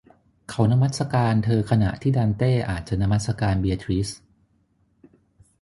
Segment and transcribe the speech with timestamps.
[0.49, 4.09] เขานมัสการเธอขณะที่ดันเต้อาจจะนมัสการเบียทริซ